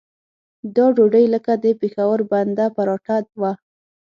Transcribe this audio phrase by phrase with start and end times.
[0.75, 3.51] دا ډوډۍ لکه د پېښور بنده پراټه وه.